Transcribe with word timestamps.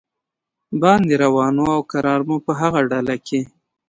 باندې 0.81 1.13
روان 1.23 1.53
و 1.61 1.65
او 1.75 1.81
کرار 1.91 2.21
مو 2.27 2.37
په 2.45 2.51
هغه 2.61 2.81
ډله 2.91 3.15
کې. 3.27 3.41